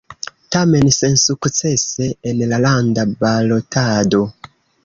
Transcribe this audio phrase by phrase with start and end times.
[0.53, 4.27] Tamen sensukcese en la landa balotado.